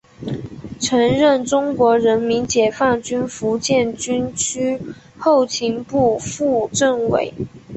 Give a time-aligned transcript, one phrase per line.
[0.79, 4.79] 曾任中国人民解放军福建军区
[5.15, 7.31] 后勤部副政委。